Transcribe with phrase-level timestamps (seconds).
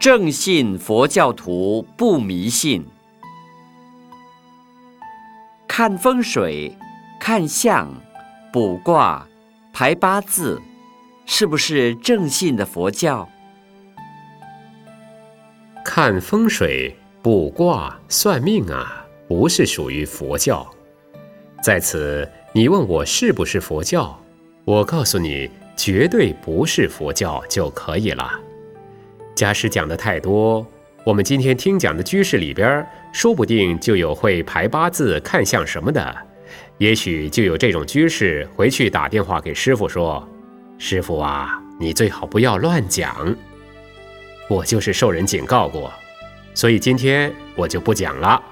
[0.00, 2.86] 正信佛教徒不迷信，
[5.66, 6.72] 看风水、
[7.18, 7.92] 看相、
[8.52, 9.26] 卜卦、
[9.72, 10.62] 排八字，
[11.26, 13.28] 是不是正信的佛教？
[15.84, 20.64] 看风水、卜卦、算命啊，不是属于佛教。
[21.60, 24.16] 在此，你问我是不是佛教，
[24.64, 28.40] 我告诉你，绝对不是佛教就可以了。
[29.38, 30.66] 家师讲的太多，
[31.04, 36.16] 我们今天听讲的居士里边，说不定就有会排八字、看相什么的，
[36.78, 40.28] 也许就有这种居士回去打电话给师傅说
[40.76, 43.32] ：“师傅啊，你最好不要乱讲。”
[44.50, 45.92] 我就是受人警告过，
[46.52, 48.42] 所以今天我就不讲了。